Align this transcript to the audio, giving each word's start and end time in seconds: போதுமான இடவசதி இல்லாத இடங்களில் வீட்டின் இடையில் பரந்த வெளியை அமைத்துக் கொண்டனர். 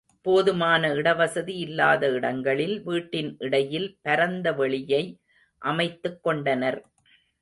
போதுமான 0.25 0.89
இடவசதி 0.93 1.55
இல்லாத 1.57 2.07
இடங்களில் 2.07 2.83
வீட்டின் 2.83 3.35
இடையில் 3.39 3.87
பரந்த 4.01 4.53
வெளியை 4.53 5.03
அமைத்துக் 5.61 6.23
கொண்டனர். 6.23 6.79